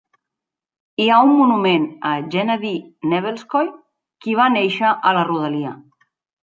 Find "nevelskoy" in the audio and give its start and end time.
3.13-3.73